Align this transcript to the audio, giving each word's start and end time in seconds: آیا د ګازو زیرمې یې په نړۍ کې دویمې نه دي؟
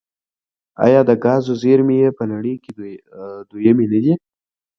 آیا 0.85 1.01
د 1.09 1.11
ګازو 1.23 1.53
زیرمې 1.61 1.95
یې 2.01 2.09
په 2.17 2.23
نړۍ 2.31 2.55
کې 2.63 2.71
دویمې 3.51 3.85
نه 3.91 3.97
دي؟ 4.03 4.13